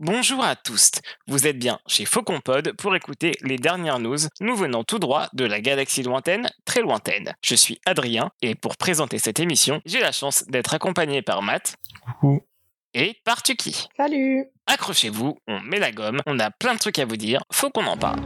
Bonjour 0.00 0.44
à 0.44 0.54
tous, 0.54 0.92
vous 1.26 1.48
êtes 1.48 1.58
bien 1.58 1.80
chez 1.88 2.04
Faucon 2.04 2.40
Pod 2.40 2.72
pour 2.74 2.94
écouter 2.94 3.32
les 3.42 3.56
dernières 3.56 3.98
news, 3.98 4.16
nous 4.40 4.54
venant 4.54 4.84
tout 4.84 5.00
droit 5.00 5.26
de 5.32 5.44
la 5.44 5.60
galaxie 5.60 6.04
lointaine, 6.04 6.48
très 6.64 6.82
lointaine. 6.82 7.34
Je 7.42 7.56
suis 7.56 7.80
Adrien 7.84 8.30
et 8.40 8.54
pour 8.54 8.76
présenter 8.76 9.18
cette 9.18 9.40
émission, 9.40 9.80
j'ai 9.86 9.98
la 9.98 10.12
chance 10.12 10.44
d'être 10.46 10.72
accompagné 10.72 11.20
par 11.20 11.42
Matt 11.42 11.74
Coucou. 12.04 12.42
et 12.94 13.16
par 13.24 13.42
Tuki. 13.42 13.88
Salut 13.96 14.46
Accrochez-vous, 14.66 15.36
on 15.48 15.60
met 15.62 15.80
la 15.80 15.90
gomme, 15.90 16.20
on 16.26 16.38
a 16.38 16.52
plein 16.52 16.74
de 16.74 16.78
trucs 16.78 17.00
à 17.00 17.04
vous 17.04 17.16
dire, 17.16 17.42
faut 17.52 17.70
qu'on 17.70 17.86
en 17.86 17.96
parle. 17.96 18.20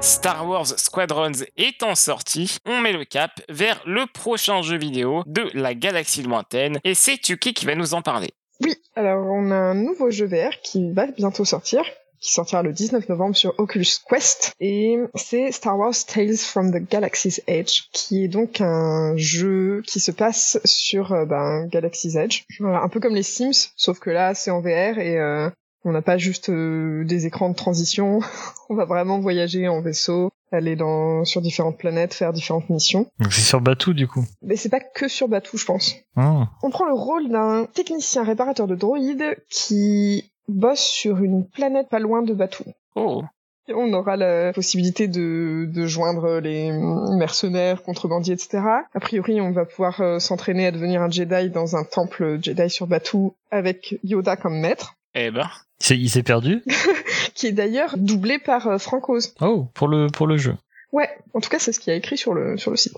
Star 0.00 0.46
Wars 0.48 0.66
Squadrons 0.78 1.32
étant 1.56 1.94
sorti, 1.94 2.58
on 2.66 2.80
met 2.80 2.92
le 2.92 3.04
cap 3.04 3.40
vers 3.48 3.82
le 3.86 4.06
prochain 4.06 4.62
jeu 4.62 4.76
vidéo 4.76 5.22
de 5.26 5.50
la 5.54 5.74
galaxie 5.74 6.22
lointaine 6.22 6.78
et 6.84 6.94
c'est 6.94 7.18
Tuki 7.18 7.54
qui 7.54 7.66
va 7.66 7.74
nous 7.74 7.94
en 7.94 8.02
parler. 8.02 8.30
Oui, 8.60 8.74
alors 8.94 9.26
on 9.26 9.50
a 9.50 9.56
un 9.56 9.74
nouveau 9.74 10.10
jeu 10.10 10.26
VR 10.26 10.60
qui 10.62 10.92
va 10.92 11.06
bientôt 11.06 11.44
sortir, 11.44 11.82
qui 12.20 12.32
sortira 12.32 12.62
le 12.62 12.72
19 12.72 13.08
novembre 13.08 13.36
sur 13.36 13.54
Oculus 13.58 13.98
Quest, 14.08 14.52
et 14.60 14.98
c'est 15.14 15.52
Star 15.52 15.78
Wars 15.78 15.94
Tales 16.06 16.38
from 16.38 16.72
the 16.72 16.88
Galaxy's 16.88 17.42
Edge, 17.46 17.82
qui 17.92 18.24
est 18.24 18.28
donc 18.28 18.60
un 18.60 19.16
jeu 19.16 19.82
qui 19.86 20.00
se 20.00 20.10
passe 20.10 20.58
sur 20.64 21.12
euh, 21.12 21.24
ben, 21.26 21.66
Galaxy's 21.66 22.16
Edge, 22.16 22.44
Voilà, 22.60 22.82
un 22.82 22.88
peu 22.88 23.00
comme 23.00 23.14
les 23.14 23.22
Sims, 23.22 23.72
sauf 23.76 23.98
que 23.98 24.10
là 24.10 24.34
c'est 24.34 24.50
en 24.50 24.60
VR 24.60 24.98
et 24.98 25.18
euh, 25.18 25.50
on 25.86 25.92
n'a 25.92 26.02
pas 26.02 26.18
juste 26.18 26.50
euh, 26.50 27.04
des 27.04 27.26
écrans 27.26 27.48
de 27.48 27.54
transition, 27.54 28.18
on 28.68 28.74
va 28.74 28.84
vraiment 28.84 29.20
voyager 29.20 29.68
en 29.68 29.80
vaisseau, 29.80 30.30
aller 30.50 30.74
dans 30.74 31.24
sur 31.24 31.40
différentes 31.40 31.78
planètes, 31.78 32.12
faire 32.12 32.32
différentes 32.32 32.68
missions. 32.68 33.06
Donc 33.20 33.32
c'est 33.32 33.42
sur 33.42 33.60
Batuu 33.60 33.94
du 33.94 34.08
coup. 34.08 34.24
Mais 34.42 34.56
c'est 34.56 34.68
pas 34.68 34.80
que 34.80 35.06
sur 35.06 35.28
Batuu, 35.28 35.56
je 35.56 35.64
pense. 35.64 35.94
Ah. 36.16 36.48
On 36.62 36.70
prend 36.70 36.86
le 36.86 36.94
rôle 36.94 37.28
d'un 37.28 37.66
technicien 37.72 38.24
réparateur 38.24 38.66
de 38.66 38.74
droïdes 38.74 39.36
qui 39.48 40.32
bosse 40.48 40.80
sur 40.80 41.18
une 41.18 41.46
planète 41.46 41.88
pas 41.88 42.00
loin 42.00 42.22
de 42.22 42.34
Batuu. 42.34 42.64
Oh, 42.96 43.22
Et 43.68 43.72
On 43.72 43.92
aura 43.92 44.16
la 44.16 44.52
possibilité 44.52 45.06
de, 45.06 45.68
de 45.72 45.86
joindre 45.86 46.40
les 46.40 46.72
mercenaires, 47.16 47.84
contrebandiers, 47.84 48.34
etc. 48.34 48.58
A 48.92 49.00
priori, 49.00 49.40
on 49.40 49.52
va 49.52 49.66
pouvoir 49.66 50.00
euh, 50.00 50.18
s'entraîner 50.18 50.66
à 50.66 50.72
devenir 50.72 51.00
un 51.02 51.10
Jedi 51.10 51.50
dans 51.50 51.76
un 51.76 51.84
temple 51.84 52.38
Jedi 52.42 52.70
sur 52.70 52.88
Batuu 52.88 53.34
avec 53.52 54.00
Yoda 54.02 54.36
comme 54.36 54.58
maître, 54.58 54.96
eh 55.16 55.30
ben, 55.30 55.48
Il 55.90 56.10
s'est- 56.10 56.22
perdu? 56.22 56.62
Qui 57.34 57.48
est 57.48 57.52
d'ailleurs 57.52 57.96
doublé 57.98 58.38
par 58.38 58.66
euh, 58.68 58.78
Frank 58.78 59.08
Oz. 59.08 59.34
Oh, 59.40 59.68
pour 59.74 59.88
le, 59.88 60.06
pour 60.08 60.26
le 60.26 60.36
jeu. 60.36 60.54
Ouais, 60.92 61.10
en 61.34 61.40
tout 61.40 61.50
cas, 61.50 61.58
c'est 61.58 61.72
ce 61.72 61.80
qu'il 61.80 61.90
y 61.90 61.94
a 61.94 61.96
écrit 61.98 62.16
sur 62.16 62.32
le, 62.34 62.56
sur 62.56 62.70
le 62.70 62.76
site. 62.76 62.94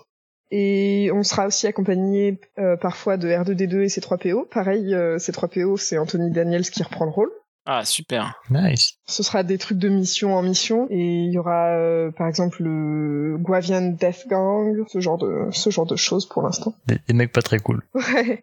Et 0.50 1.10
on 1.12 1.22
sera 1.24 1.46
aussi 1.46 1.66
accompagné 1.66 2.40
euh, 2.58 2.76
parfois 2.76 3.16
de 3.16 3.28
R2D2 3.28 3.82
et 3.82 3.86
C3PO. 3.88 4.48
Pareil, 4.48 4.94
euh, 4.94 5.18
C3PO, 5.18 5.76
c'est 5.76 5.98
Anthony 5.98 6.30
Daniels 6.30 6.70
qui 6.70 6.82
reprend 6.82 7.04
le 7.04 7.10
rôle. 7.10 7.30
ah 7.66 7.84
super. 7.84 8.40
Nice. 8.48 8.94
Ce 9.06 9.22
sera 9.22 9.42
des 9.42 9.58
trucs 9.58 9.76
de 9.78 9.88
mission 9.90 10.34
en 10.34 10.42
mission 10.42 10.86
et 10.90 11.24
il 11.24 11.32
y 11.32 11.38
aura 11.38 11.72
euh, 11.76 12.10
par 12.12 12.28
exemple 12.28 12.62
le 12.62 13.36
Guavian 13.38 13.82
Death 13.90 14.26
Gang, 14.28 14.84
ce 14.88 15.00
genre 15.00 15.18
de 15.18 15.48
ce 15.50 15.68
genre 15.68 15.84
de 15.86 15.96
choses 15.96 16.26
pour 16.26 16.40
l'instant. 16.42 16.74
Des, 16.86 16.98
des 17.06 17.12
mecs 17.14 17.32
pas 17.32 17.42
très 17.42 17.58
cool. 17.58 17.82
Ouais. 17.94 18.42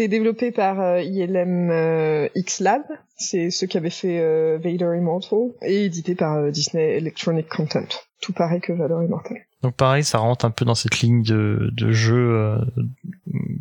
C'est 0.00 0.08
développé 0.08 0.50
par 0.50 0.80
euh, 0.80 1.02
ILM 1.02 1.68
euh, 1.70 2.26
X 2.34 2.60
Lab, 2.60 2.84
c'est 3.18 3.50
ceux 3.50 3.66
qui 3.66 3.76
avaient 3.76 3.90
fait 3.90 4.18
euh, 4.18 4.56
Vader 4.56 4.96
Immortal 4.96 5.50
et 5.60 5.84
édité 5.84 6.14
par 6.14 6.38
euh, 6.38 6.50
Disney 6.50 6.96
Electronic 6.96 7.46
Content. 7.50 7.84
Tout 8.22 8.32
pareil 8.32 8.62
que 8.62 8.72
Vader 8.72 9.04
Immortal. 9.04 9.36
Donc 9.62 9.74
pareil, 9.74 10.02
ça 10.02 10.16
rentre 10.16 10.46
un 10.46 10.50
peu 10.50 10.64
dans 10.64 10.74
cette 10.74 11.00
ligne 11.00 11.22
de, 11.22 11.68
de 11.76 11.92
jeux 11.92 12.34
euh, 12.34 12.56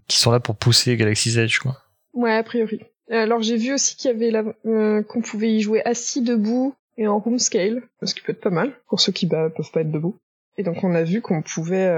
qui 0.08 0.18
sont 0.18 0.32
là 0.32 0.40
pour 0.40 0.56
pousser 0.56 0.96
Galaxy's 0.96 1.36
Edge, 1.36 1.60
quoi. 1.60 1.76
Ouais, 2.14 2.32
a 2.32 2.44
priori. 2.44 2.80
Alors 3.12 3.42
j'ai 3.42 3.58
vu 3.58 3.74
aussi 3.74 3.98
qu'il 3.98 4.10
y 4.10 4.14
avait 4.14 4.32
la, 4.32 5.04
qu'on 5.04 5.22
pouvait 5.22 5.54
y 5.54 5.60
jouer 5.60 5.82
assis, 5.84 6.22
debout 6.22 6.74
et 6.98 7.06
en 7.06 7.20
room 7.20 7.38
scale, 7.38 7.82
ce 8.02 8.16
qui 8.16 8.22
peut 8.22 8.32
être 8.32 8.40
pas 8.40 8.50
mal 8.50 8.72
pour 8.88 9.02
ceux 9.02 9.12
qui 9.12 9.26
bah, 9.26 9.50
peuvent 9.50 9.72
pas 9.74 9.82
être 9.82 9.92
debout. 9.92 10.16
Et 10.58 10.64
donc 10.64 10.86
on 10.86 10.96
a 10.96 11.04
vu 11.04 11.20
qu'on 11.20 11.42
pouvait, 11.42 11.94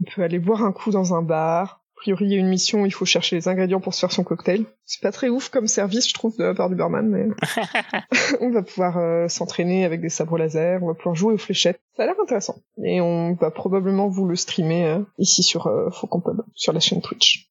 on 0.00 0.10
peut 0.12 0.24
aller 0.24 0.40
boire 0.40 0.64
un 0.64 0.72
coup 0.72 0.90
dans 0.90 1.14
un 1.14 1.22
bar. 1.22 1.84
A 1.96 2.00
priori 2.00 2.26
il 2.26 2.32
y 2.32 2.34
a 2.34 2.38
une 2.38 2.48
mission 2.48 2.82
où 2.82 2.86
il 2.86 2.92
faut 2.92 3.06
chercher 3.06 3.36
les 3.36 3.48
ingrédients 3.48 3.80
pour 3.80 3.94
se 3.94 4.00
faire 4.00 4.12
son 4.12 4.22
cocktail. 4.22 4.66
C'est 4.84 5.00
pas 5.00 5.12
très 5.12 5.28
ouf 5.28 5.48
comme 5.48 5.66
service 5.66 6.08
je 6.08 6.14
trouve 6.14 6.36
de 6.36 6.44
la 6.44 6.54
part 6.54 6.68
du 6.68 6.76
barman, 6.76 7.08
mais 7.08 7.26
on 8.40 8.50
va 8.50 8.62
pouvoir 8.62 8.98
euh, 8.98 9.28
s'entraîner 9.28 9.84
avec 9.84 10.00
des 10.00 10.10
sabres 10.10 10.36
laser, 10.36 10.82
on 10.82 10.88
va 10.88 10.94
pouvoir 10.94 11.14
jouer 11.14 11.34
aux 11.34 11.38
fléchettes. 11.38 11.80
Ça 11.96 12.02
a 12.02 12.06
l'air 12.06 12.14
intéressant. 12.22 12.56
Et 12.84 13.00
on 13.00 13.34
va 13.34 13.50
probablement 13.50 14.08
vous 14.08 14.26
le 14.26 14.36
streamer 14.36 14.84
euh, 14.84 14.98
ici 15.18 15.42
sur 15.42 15.66
euh, 15.68 15.90
Faucon 15.90 16.20
Pub, 16.20 16.42
sur 16.54 16.72
la 16.72 16.80
chaîne 16.80 17.00
Twitch. 17.00 17.50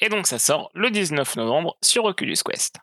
Et 0.00 0.08
donc 0.08 0.26
ça 0.26 0.38
sort 0.38 0.70
le 0.74 0.90
19 0.90 1.36
novembre 1.36 1.76
sur 1.82 2.04
Oculus 2.04 2.36
Quest. 2.44 2.76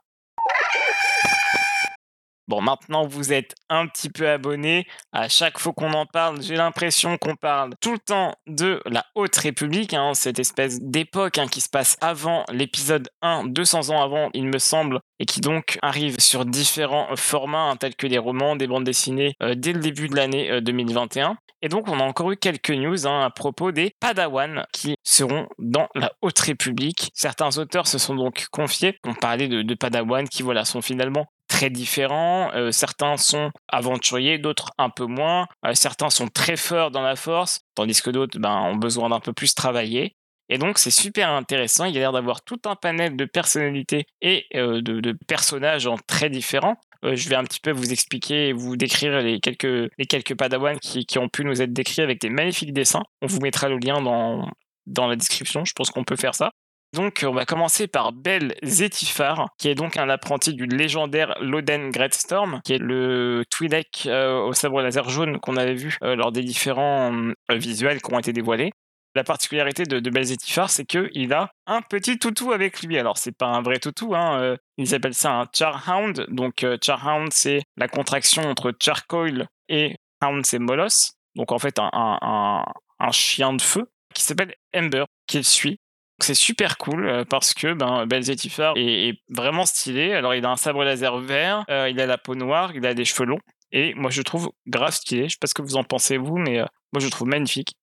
Bon, 2.51 2.59
maintenant 2.59 3.07
vous 3.07 3.31
êtes 3.31 3.55
un 3.69 3.87
petit 3.87 4.09
peu 4.09 4.27
abonné. 4.27 4.85
À 5.13 5.29
chaque 5.29 5.57
fois 5.57 5.71
qu'on 5.71 5.93
en 5.93 6.05
parle, 6.05 6.41
j'ai 6.41 6.57
l'impression 6.57 7.17
qu'on 7.17 7.37
parle 7.37 7.75
tout 7.79 7.93
le 7.93 7.99
temps 7.99 8.35
de 8.45 8.81
la 8.85 9.05
Haute 9.15 9.37
République, 9.37 9.93
hein, 9.93 10.13
cette 10.15 10.37
espèce 10.37 10.81
d'époque 10.81 11.37
hein, 11.37 11.47
qui 11.47 11.61
se 11.61 11.69
passe 11.69 11.95
avant 12.01 12.43
l'épisode 12.51 13.07
1, 13.21 13.45
200 13.45 13.91
ans 13.91 14.03
avant, 14.03 14.29
il 14.33 14.47
me 14.47 14.59
semble, 14.59 14.99
et 15.19 15.25
qui 15.25 15.39
donc 15.39 15.79
arrive 15.81 16.19
sur 16.19 16.43
différents 16.43 17.15
formats, 17.15 17.69
hein, 17.69 17.77
tels 17.77 17.95
que 17.95 18.05
des 18.05 18.17
romans, 18.17 18.57
des 18.57 18.67
bandes 18.67 18.83
dessinées, 18.83 19.33
euh, 19.41 19.55
dès 19.55 19.71
le 19.71 19.79
début 19.79 20.09
de 20.09 20.17
l'année 20.17 20.51
euh, 20.51 20.59
2021. 20.59 21.37
Et 21.61 21.69
donc, 21.69 21.87
on 21.87 21.99
a 21.99 22.03
encore 22.03 22.31
eu 22.31 22.37
quelques 22.37 22.71
news 22.71 23.05
à 23.05 23.29
propos 23.29 23.71
des 23.71 23.93
Padawan 23.99 24.65
qui 24.73 24.95
seront 25.03 25.47
dans 25.59 25.87
la 25.93 26.11
Haute 26.21 26.39
République. 26.39 27.11
Certains 27.13 27.55
auteurs 27.59 27.85
se 27.85 27.99
sont 27.99 28.15
donc 28.15 28.47
confiés. 28.51 28.97
On 29.05 29.13
parlait 29.13 29.47
de, 29.47 29.61
de 29.61 29.75
Padawan 29.75 30.27
qui, 30.27 30.41
voilà, 30.41 30.65
sont 30.65 30.81
finalement 30.81 31.27
très 31.51 31.69
différents. 31.69 32.49
Euh, 32.55 32.71
certains 32.71 33.17
sont 33.17 33.51
aventuriers, 33.67 34.39
d'autres 34.39 34.71
un 34.77 34.89
peu 34.89 35.05
moins. 35.05 35.47
Euh, 35.65 35.73
certains 35.73 36.09
sont 36.09 36.29
très 36.29 36.55
forts 36.55 36.91
dans 36.91 37.01
la 37.01 37.17
force, 37.17 37.59
tandis 37.75 38.01
que 38.01 38.09
d'autres 38.09 38.39
ben, 38.39 38.55
ont 38.55 38.77
besoin 38.77 39.09
d'un 39.09 39.19
peu 39.19 39.33
plus 39.33 39.53
travailler. 39.53 40.15
Et 40.47 40.57
donc, 40.57 40.79
c'est 40.79 40.91
super 40.91 41.29
intéressant. 41.29 41.85
Il 41.85 41.93
y 41.93 41.97
a 41.97 41.99
l'air 41.99 42.13
d'avoir 42.13 42.41
tout 42.41 42.59
un 42.65 42.75
panel 42.75 43.17
de 43.17 43.25
personnalités 43.25 44.05
et 44.21 44.45
euh, 44.55 44.81
de, 44.81 45.17
personnages 45.27 45.87
en 45.87 45.97
très 45.97 46.29
différents. 46.29 46.77
Je 47.03 47.29
vais 47.29 47.35
un 47.35 47.43
petit 47.43 47.59
peu 47.59 47.71
vous 47.71 47.91
expliquer 47.91 48.49
et 48.49 48.53
vous 48.53 48.77
décrire 48.77 49.21
les 49.21 49.39
quelques, 49.39 49.91
les 49.97 50.05
quelques 50.05 50.35
padawans 50.35 50.77
qui, 50.77 51.05
qui 51.05 51.17
ont 51.17 51.29
pu 51.29 51.43
nous 51.43 51.61
être 51.61 51.73
décrits 51.73 52.03
avec 52.03 52.21
des 52.21 52.29
magnifiques 52.29 52.73
dessins. 52.73 53.03
On 53.23 53.27
vous 53.27 53.39
mettra 53.39 53.69
le 53.69 53.77
lien 53.77 54.01
dans, 54.01 54.47
dans 54.85 55.07
la 55.07 55.15
description. 55.15 55.65
Je 55.65 55.73
pense 55.73 55.89
qu'on 55.89 56.03
peut 56.03 56.15
faire 56.15 56.35
ça. 56.35 56.51
Donc, 56.93 57.23
on 57.25 57.31
va 57.31 57.45
commencer 57.45 57.87
par 57.87 58.11
Bel 58.11 58.53
Zetifar, 58.63 59.47
qui 59.57 59.69
est 59.69 59.75
donc 59.75 59.95
un 59.95 60.09
apprenti 60.09 60.53
du 60.53 60.65
légendaire 60.65 61.35
Loden 61.39 61.89
Greatstorm, 61.89 62.59
qui 62.65 62.73
est 62.73 62.79
le 62.79 63.45
Twi'lek 63.49 64.07
euh, 64.07 64.41
au 64.41 64.51
sabre 64.51 64.81
laser 64.81 65.09
jaune 65.09 65.39
qu'on 65.39 65.55
avait 65.55 65.73
vu 65.73 65.97
euh, 66.03 66.15
lors 66.15 66.33
des 66.33 66.43
différents 66.43 67.13
euh, 67.13 67.55
visuels 67.55 68.01
qui 68.01 68.13
ont 68.13 68.19
été 68.19 68.33
dévoilés. 68.33 68.73
La 69.15 69.23
particularité 69.23 69.83
de, 69.83 69.99
de 69.99 70.09
Belzetifar, 70.09 70.69
c'est 70.69 70.85
qu'il 70.85 71.33
a 71.33 71.51
un 71.65 71.81
petit 71.81 72.19
toutou 72.19 72.51
avec 72.51 72.81
lui. 72.81 72.97
Alors, 72.97 73.17
c'est 73.17 73.35
pas 73.35 73.47
un 73.47 73.61
vrai 73.61 73.79
toutou, 73.79 74.13
hein. 74.15 74.55
ils 74.77 74.95
appellent 74.95 75.13
ça 75.13 75.33
un 75.33 75.47
Charhound. 75.53 76.27
Donc, 76.29 76.65
Charhound, 76.81 77.29
c'est 77.33 77.61
la 77.75 77.89
contraction 77.89 78.43
entre 78.43 78.73
Charcoil 78.79 79.47
et 79.67 79.97
Hound, 80.23 80.45
c'est 80.45 80.59
Molos. 80.59 81.11
Donc, 81.35 81.51
en 81.51 81.59
fait, 81.59 81.77
un, 81.79 81.89
un, 81.91 83.11
chien 83.11 83.51
de 83.51 83.61
feu 83.61 83.91
qui 84.13 84.23
s'appelle 84.23 84.55
Ember, 84.73 85.03
qu'il 85.27 85.43
suit. 85.43 85.77
Donc, 86.21 86.25
C'est 86.25 86.33
super 86.35 86.77
cool 86.77 87.07
euh, 87.07 87.25
parce 87.25 87.53
que 87.55 87.73
ben, 87.73 88.05
Belzetifar 88.05 88.73
est, 88.77 89.09
est 89.09 89.21
vraiment 89.29 89.65
stylé. 89.65 90.13
Alors, 90.13 90.35
il 90.35 90.45
a 90.45 90.51
un 90.51 90.55
sabre 90.55 90.83
laser 90.83 91.17
vert, 91.19 91.63
euh, 91.69 91.89
il 91.89 91.99
a 91.99 92.05
la 92.05 92.17
peau 92.19 92.35
noire, 92.35 92.71
il 92.75 92.85
a 92.85 92.93
des 92.93 93.05
cheveux 93.05 93.25
longs. 93.25 93.39
Et 93.71 93.93
moi, 93.95 94.11
je 94.11 94.19
le 94.19 94.23
trouve 94.23 94.51
grave 94.67 94.93
stylé. 94.93 95.23
Je 95.23 95.29
sais 95.33 95.37
pas 95.41 95.47
ce 95.47 95.53
que 95.55 95.61
vous 95.63 95.77
en 95.77 95.83
pensez, 95.83 96.17
vous, 96.17 96.37
mais 96.37 96.59
euh, 96.59 96.65
moi, 96.93 96.99
je 96.99 97.05
le 97.05 97.11
trouve 97.11 97.27
magnifique. 97.27 97.73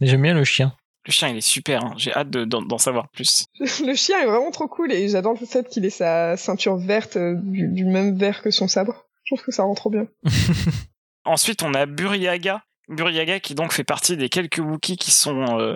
Mais 0.00 0.06
j'aime 0.06 0.22
bien 0.22 0.34
le 0.34 0.44
chien. 0.44 0.72
Le 1.06 1.10
chien, 1.12 1.28
il 1.30 1.36
est 1.38 1.40
super. 1.40 1.82
hein. 1.84 1.94
J'ai 1.96 2.12
hâte 2.14 2.30
de- 2.30 2.44
d'en 2.44 2.78
savoir 2.78 3.08
plus. 3.08 3.46
Le 3.58 3.94
chien 3.94 4.20
est 4.20 4.26
vraiment 4.26 4.50
trop 4.50 4.68
cool 4.68 4.92
et 4.92 5.08
j'adore 5.08 5.34
le 5.40 5.46
fait 5.46 5.66
qu'il 5.68 5.84
ait 5.86 5.90
sa 5.90 6.36
ceinture 6.36 6.76
verte 6.76 7.16
euh, 7.16 7.34
du, 7.42 7.66
du 7.68 7.84
même 7.84 8.16
vert 8.18 8.42
que 8.42 8.50
son 8.50 8.68
sabre. 8.68 9.06
Je 9.24 9.34
trouve 9.34 9.44
que 9.44 9.50
ça 9.52 9.62
rend 9.64 9.74
trop 9.74 9.90
bien. 9.90 10.06
Ensuite, 11.24 11.62
on 11.62 11.74
a 11.74 11.86
Buryaga. 11.86 12.62
Buryaga 12.88 13.40
qui 13.40 13.54
donc 13.54 13.72
fait 13.72 13.84
partie 13.84 14.16
des 14.16 14.28
quelques 14.28 14.58
Wookiees 14.58 14.96
qui 14.96 15.10
sont 15.10 15.58
euh, 15.58 15.74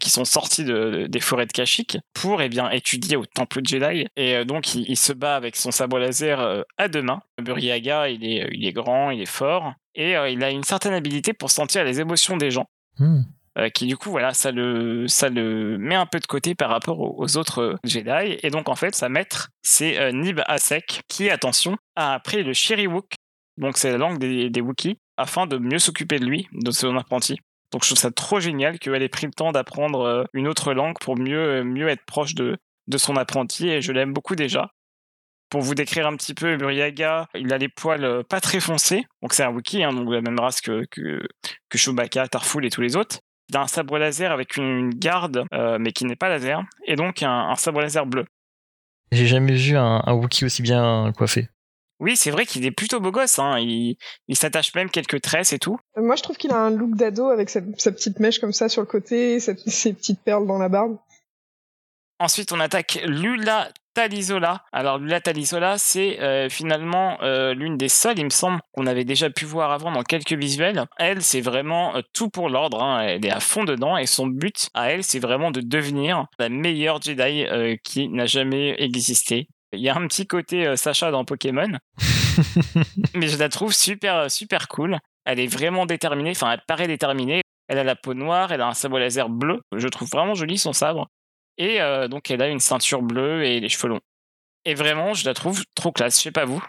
qui 0.00 0.10
sont 0.10 0.24
sortis 0.24 0.64
de- 0.64 0.90
de- 0.90 1.06
des 1.06 1.20
forêts 1.20 1.46
de 1.46 1.52
Kashyyyk 1.52 1.98
pour 2.14 2.42
eh 2.42 2.48
bien 2.48 2.68
étudier 2.70 3.16
au 3.16 3.26
temple 3.26 3.60
Jedi 3.64 4.06
et 4.16 4.36
euh, 4.36 4.44
donc 4.44 4.74
il, 4.74 4.84
il 4.90 4.96
se 4.96 5.12
bat 5.12 5.36
avec 5.36 5.54
son 5.56 5.70
sabre 5.70 5.98
laser 5.98 6.40
euh, 6.40 6.62
à 6.78 6.88
deux 6.88 7.02
mains. 7.02 7.22
Buryaga, 7.40 8.08
il 8.08 8.24
est 8.24 8.48
il 8.52 8.66
est 8.66 8.72
grand, 8.72 9.10
il 9.10 9.20
est 9.20 9.26
fort 9.26 9.72
et 9.94 10.16
euh, 10.16 10.28
il 10.28 10.42
a 10.42 10.50
une 10.50 10.64
certaine 10.64 10.92
habilité 10.94 11.32
pour 11.32 11.50
sentir 11.50 11.84
les 11.84 12.00
émotions 12.00 12.36
des 12.36 12.50
gens. 12.50 12.66
Hmm. 12.98 13.22
euh, 13.58 13.68
qui 13.70 13.86
du 13.86 13.96
coup 13.96 14.10
voilà 14.10 14.34
ça 14.34 14.50
le 14.52 15.06
ça 15.08 15.28
le 15.28 15.78
met 15.78 15.94
un 15.96 16.06
peu 16.06 16.18
de 16.20 16.26
côté 16.26 16.54
par 16.56 16.70
rapport 16.70 16.98
aux, 17.00 17.14
aux 17.22 17.36
autres 17.36 17.60
euh, 17.62 17.76
Jedi 17.84 18.38
et 18.42 18.50
donc 18.50 18.68
en 18.68 18.74
fait 18.76 18.94
sa 18.96 19.08
maître 19.08 19.48
c'est 19.62 19.98
euh, 20.00 20.10
Nib 20.12 20.40
Asek 20.46 21.02
qui 21.08 21.30
attention 21.30 21.76
a 21.96 22.14
appris 22.14 22.42
le 22.42 22.52
Shiriwook 22.52 23.14
donc 23.56 23.76
c'est 23.78 23.90
la 23.92 23.98
langue 23.98 24.18
des, 24.18 24.50
des 24.50 24.60
Wookiees 24.60 24.96
afin 25.16 25.46
de 25.46 25.58
mieux 25.58 25.78
s'occuper 25.78 26.18
de 26.18 26.24
lui 26.26 26.48
de 26.52 26.70
son 26.72 26.96
apprenti 26.96 27.36
Donc 27.74 27.82
je 27.82 27.88
trouve 27.88 27.98
ça 27.98 28.12
trop 28.12 28.38
génial 28.38 28.78
qu'elle 28.78 29.02
ait 29.02 29.08
pris 29.08 29.26
le 29.26 29.32
temps 29.32 29.50
d'apprendre 29.50 30.02
euh, 30.02 30.24
une 30.32 30.46
autre 30.46 30.74
langue 30.74 30.96
pour 31.00 31.18
mieux, 31.18 31.64
mieux 31.64 31.88
être 31.88 32.04
proche 32.04 32.36
de, 32.36 32.56
son 32.96 33.16
apprenti 33.16 33.68
et 33.68 33.82
je 33.82 33.90
l'aime 33.90 34.12
beaucoup 34.12 34.36
déjà. 34.36 34.70
Pour 35.50 35.60
vous 35.60 35.74
décrire 35.74 36.06
un 36.06 36.14
petit 36.14 36.34
peu, 36.34 36.56
Muriaga, 36.56 37.26
il 37.34 37.52
a 37.52 37.58
les 37.58 37.68
poils 37.68 38.04
euh, 38.04 38.22
pas 38.22 38.40
très 38.40 38.60
foncés, 38.60 39.04
donc 39.22 39.32
c'est 39.32 39.42
un 39.42 39.50
Wookie, 39.50 39.82
hein, 39.82 39.92
donc 39.92 40.08
la 40.08 40.20
même 40.20 40.38
race 40.38 40.60
que, 40.60 40.84
que, 40.88 41.18
Chewbacca, 41.74 42.28
Tarful 42.28 42.64
et 42.64 42.70
tous 42.70 42.80
les 42.80 42.94
autres. 42.94 43.18
Il 43.48 43.56
a 43.56 43.62
un 43.62 43.66
sabre 43.66 43.98
laser 43.98 44.30
avec 44.30 44.56
une 44.56 44.90
garde, 44.90 45.44
euh, 45.52 45.78
mais 45.80 45.90
qui 45.90 46.04
n'est 46.04 46.14
pas 46.14 46.28
laser, 46.28 46.62
et 46.86 46.94
donc 46.94 47.24
un, 47.24 47.48
un 47.48 47.56
sabre 47.56 47.80
laser 47.80 48.06
bleu. 48.06 48.24
J'ai 49.10 49.26
jamais 49.26 49.54
vu 49.54 49.76
un, 49.76 50.00
un 50.06 50.12
Wookiee 50.12 50.44
aussi 50.44 50.62
bien 50.62 51.12
coiffé. 51.16 51.48
Oui, 52.00 52.16
c'est 52.16 52.30
vrai 52.30 52.44
qu'il 52.44 52.64
est 52.66 52.70
plutôt 52.72 53.00
beau 53.00 53.10
gosse. 53.12 53.38
Hein. 53.38 53.58
Il, 53.60 53.96
il 54.28 54.36
s'attache 54.36 54.74
même 54.74 54.90
quelques 54.90 55.20
tresses 55.20 55.52
et 55.52 55.58
tout. 55.58 55.78
Euh, 55.96 56.02
Moi, 56.02 56.16
je 56.16 56.22
trouve 56.22 56.36
qu'il 56.36 56.50
a 56.52 56.58
un 56.58 56.70
look 56.70 56.96
d'ado 56.96 57.28
avec 57.28 57.48
sa, 57.50 57.60
sa 57.78 57.92
petite 57.92 58.18
mèche 58.20 58.38
comme 58.40 58.52
ça 58.52 58.68
sur 58.68 58.82
le 58.82 58.86
côté, 58.86 59.38
sa- 59.40 59.56
ses 59.56 59.92
petites 59.92 60.20
perles 60.20 60.46
dans 60.46 60.58
la 60.58 60.68
barbe. 60.68 60.98
Ensuite, 62.20 62.52
on 62.52 62.60
attaque 62.60 63.00
Lula 63.06 63.70
Talisola. 63.92 64.64
Alors, 64.72 64.98
Lula 64.98 65.20
Talisola, 65.20 65.78
c'est 65.78 66.20
euh, 66.20 66.48
finalement 66.48 67.20
euh, 67.22 67.54
l'une 67.54 67.76
des 67.76 67.88
seules, 67.88 68.18
il 68.18 68.24
me 68.24 68.30
semble, 68.30 68.60
qu'on 68.72 68.86
avait 68.86 69.04
déjà 69.04 69.30
pu 69.30 69.44
voir 69.44 69.72
avant 69.72 69.90
dans 69.92 70.02
quelques 70.02 70.32
visuels. 70.32 70.84
Elle, 70.96 71.22
c'est 71.22 71.40
vraiment 71.40 71.96
euh, 71.96 72.00
tout 72.12 72.28
pour 72.28 72.48
l'ordre. 72.48 72.82
hein. 72.82 73.00
Elle 73.02 73.24
est 73.26 73.30
à 73.30 73.40
fond 73.40 73.64
dedans 73.64 73.96
et 73.96 74.06
son 74.06 74.26
but 74.26 74.68
à 74.74 74.90
elle, 74.90 75.04
c'est 75.04 75.18
vraiment 75.18 75.50
de 75.50 75.60
devenir 75.60 76.26
la 76.38 76.48
meilleure 76.48 77.00
Jedi 77.02 77.46
qui 77.82 78.08
n'a 78.08 78.26
jamais 78.26 78.74
existé. 78.82 79.48
Il 79.74 79.80
y 79.80 79.88
a 79.88 79.96
un 79.96 80.06
petit 80.06 80.26
côté 80.26 80.66
euh, 80.66 80.76
Sacha 80.76 81.10
dans 81.10 81.24
Pokémon, 81.24 81.78
mais 83.14 83.28
je 83.28 83.36
la 83.38 83.48
trouve 83.48 83.72
super, 83.72 84.30
super 84.30 84.68
cool. 84.68 84.98
Elle 85.24 85.40
est 85.40 85.46
vraiment 85.46 85.86
déterminée, 85.86 86.30
enfin, 86.30 86.52
elle 86.52 86.62
paraît 86.66 86.86
déterminée. 86.88 87.42
Elle 87.68 87.78
a 87.78 87.84
la 87.84 87.96
peau 87.96 88.14
noire, 88.14 88.52
elle 88.52 88.60
a 88.60 88.66
un 88.66 88.74
sabre 88.74 88.98
laser 88.98 89.28
bleu. 89.28 89.60
Je 89.74 89.88
trouve 89.88 90.08
vraiment 90.08 90.34
joli 90.34 90.58
son 90.58 90.72
sabre. 90.72 91.08
Et 91.56 91.80
euh, 91.80 92.08
donc, 92.08 92.30
elle 92.30 92.42
a 92.42 92.48
une 92.48 92.60
ceinture 92.60 93.02
bleue 93.02 93.44
et 93.44 93.60
les 93.60 93.68
cheveux 93.68 93.88
longs. 93.88 94.00
Et 94.64 94.74
vraiment, 94.74 95.14
je 95.14 95.24
la 95.24 95.34
trouve 95.34 95.64
trop 95.74 95.92
classe. 95.92 96.18
Je 96.18 96.24
sais 96.24 96.30
pas 96.30 96.44
vous. 96.44 96.62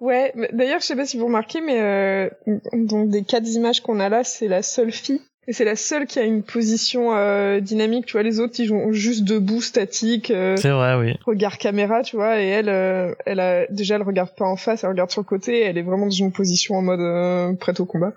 Ouais, 0.00 0.32
d'ailleurs, 0.52 0.80
je 0.80 0.86
sais 0.86 0.96
pas 0.96 1.04
si 1.04 1.18
vous 1.18 1.26
remarquez, 1.26 1.60
mais 1.60 1.80
euh, 1.80 2.30
donc 2.72 3.10
des 3.10 3.22
quatre 3.22 3.46
images 3.48 3.80
qu'on 3.82 4.00
a 4.00 4.08
là, 4.08 4.24
c'est 4.24 4.48
la 4.48 4.62
seule 4.62 4.92
fille. 4.92 5.20
Et 5.48 5.52
c'est 5.52 5.64
la 5.64 5.74
seule 5.76 6.06
qui 6.06 6.18
a 6.18 6.22
une 6.22 6.42
position 6.42 7.16
euh, 7.16 7.60
dynamique, 7.60 8.06
tu 8.06 8.12
vois, 8.12 8.22
les 8.22 8.38
autres, 8.40 8.60
ils 8.60 8.68
sont 8.68 8.92
juste 8.92 9.24
debout, 9.24 9.62
statique, 9.62 10.30
euh, 10.30 10.56
C'est 10.56 10.68
vrai, 10.70 10.94
oui. 10.96 11.16
regard 11.26 11.58
caméra, 11.58 12.02
tu 12.02 12.16
vois, 12.16 12.40
et 12.40 12.46
elle, 12.46 12.68
euh, 12.68 13.14
elle 13.26 13.40
a, 13.40 13.66
déjà, 13.68 13.96
elle 13.96 14.02
regarde 14.02 14.34
pas 14.36 14.44
en 14.44 14.56
face, 14.56 14.84
elle 14.84 14.90
regarde 14.90 15.10
sur 15.10 15.22
le 15.22 15.26
côté, 15.26 15.62
elle 15.62 15.78
est 15.78 15.82
vraiment 15.82 16.04
dans 16.06 16.10
une 16.10 16.30
position 16.30 16.74
en 16.76 16.82
mode 16.82 17.00
euh, 17.00 17.52
prête 17.54 17.80
au 17.80 17.86
combat. 17.86 18.12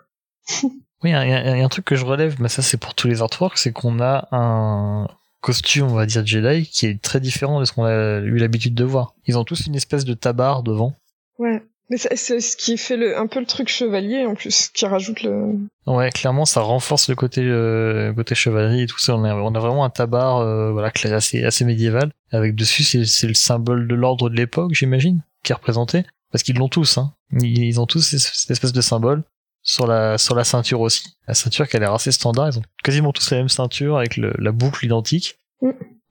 Oui, 1.04 1.10
il 1.10 1.14
y, 1.14 1.16
a- 1.16 1.58
y 1.58 1.62
a 1.62 1.66
un 1.66 1.68
truc 1.70 1.84
que 1.84 1.96
je 1.98 2.06
relève, 2.06 2.38
mais 2.40 2.48
ça 2.48 2.62
c'est 2.62 2.78
pour 2.78 2.96
tous 2.96 3.10
les 3.10 3.22
artworks, 3.22 3.58
c'est 3.58 3.74
qu'on 3.74 4.00
a 4.00 4.30
un 4.32 5.10
costume, 5.42 5.88
on 5.88 5.96
va 5.96 6.06
dire 6.06 6.26
Jedi, 6.26 6.66
qui 6.70 6.86
est 6.86 7.02
très 7.02 7.20
différent 7.20 7.60
de 7.60 7.66
ce 7.66 7.74
qu'on 7.74 7.84
a 7.84 8.20
eu 8.20 8.38
l'habitude 8.38 8.74
de 8.74 8.86
voir. 8.86 9.14
Ils 9.26 9.38
ont 9.38 9.44
tous 9.44 9.68
une 9.68 9.76
espèce 9.76 10.06
de 10.06 10.14
tabard 10.14 10.64
devant. 10.64 10.94
Ouais. 11.40 11.62
Mais 11.90 11.98
c'est 11.98 12.40
ce 12.40 12.56
qui 12.58 12.78
fait 12.78 12.96
le, 12.96 13.18
un 13.18 13.28
peu 13.28 13.40
le 13.40 13.46
truc 13.46 13.68
chevalier, 13.68 14.26
en 14.26 14.36
plus, 14.36 14.70
qui 14.70 14.86
rajoute 14.86 15.22
le... 15.22 15.60
Ouais, 15.86 16.10
clairement, 16.12 16.46
ça 16.46 16.62
renforce 16.62 17.10
le 17.10 17.16
côté 17.16 17.42
euh, 17.44 18.14
côté 18.14 18.36
chevalerie 18.36 18.84
et 18.84 18.88
tout 18.88 19.00
ça. 19.00 19.16
On 19.16 19.24
a, 19.26 19.36
on 19.36 19.54
a 19.54 19.60
vraiment 19.60 19.84
un 19.84 19.90
tabard, 19.90 20.38
euh, 20.38 20.72
voilà, 20.72 20.92
assez 21.12 21.44
assez 21.44 21.66
médiéval. 21.66 22.12
Avec 22.32 22.56
dessus, 22.56 22.84
c'est 22.84 23.06
c'est 23.06 23.28
le 23.28 23.34
symbole 23.34 23.88
de 23.88 23.96
l'ordre 23.96 24.30
de 24.30 24.36
l'époque, 24.36 24.74
j'imagine, 24.74 25.24
qui 25.44 25.52
est 25.52 25.56
représenté. 25.56 26.06
Parce 26.32 26.42
qu'ils 26.42 26.58
l'ont 26.58 26.70
tous, 26.70 26.98
hein. 26.98 27.14
Ils, 27.42 27.80
ont 27.80 27.86
tous 27.86 28.16
cette 28.16 28.52
espèce 28.52 28.74
de 28.74 28.82
symbole 28.82 29.24
sur 29.62 29.86
la 29.86 30.18
sur 30.18 30.36
la 30.36 30.44
ceinture 30.44 30.80
aussi. 30.82 31.16
La 31.28 31.34
ceinture 31.34 31.68
qui 31.68 31.76
a 31.76 31.80
l'air 31.80 31.94
assez 31.94 32.12
standard. 32.12 32.50
Ils 32.50 32.60
ont 32.60 32.64
quasiment 32.84 33.12
tous 33.12 33.30
la 33.32 33.38
même 33.38 33.50
ceinture 33.50 33.98
avec 33.98 34.18
le- 34.18 34.34
la 34.40 34.52
boucle 34.52 34.86
identique. 34.86 35.38